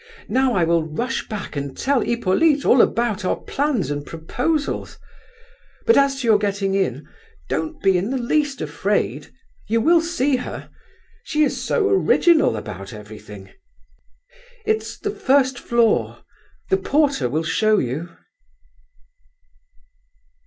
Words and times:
"Now 0.29 0.55
I 0.55 0.63
will 0.63 0.81
rush 0.83 1.27
back 1.29 1.55
and 1.55 1.77
tell 1.77 2.01
Hippolyte 2.01 2.65
all 2.65 2.81
about 2.81 3.23
our 3.23 3.35
plans 3.39 3.91
and 3.91 4.03
proposals! 4.03 4.97
But 5.85 5.95
as 5.95 6.21
to 6.21 6.27
your 6.27 6.39
getting 6.39 6.73
in—don't 6.73 7.83
be 7.83 7.99
in 7.99 8.09
the 8.09 8.17
least 8.17 8.61
afraid. 8.61 9.31
You 9.67 9.79
will 9.79 10.01
see 10.01 10.37
her. 10.37 10.71
She 11.23 11.43
is 11.43 11.61
so 11.63 11.87
original 11.87 12.55
about 12.57 12.93
everything. 12.93 13.51
It's 14.65 14.97
the 14.97 15.11
first 15.11 15.59
floor. 15.59 16.23
The 16.71 16.77
porter 16.77 17.29
will 17.29 17.43
show 17.43 17.77
you." 17.77 18.09